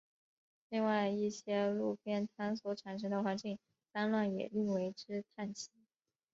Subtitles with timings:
[0.69, 3.59] 另外一些路边摊所产生的环境
[3.93, 5.69] 脏乱也令为之叹息。